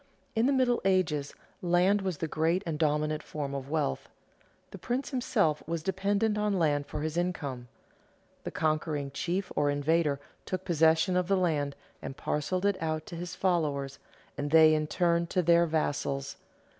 [0.35, 4.09] In the Middle Ages land was the great and dominant form of wealth.
[4.71, 7.67] The prince himself was dependent on land for his income.
[8.43, 13.15] The conquering chief or invader took possession of the land and parceled it out to
[13.15, 13.99] his followers,
[14.39, 16.35] and they in turn to their vassals.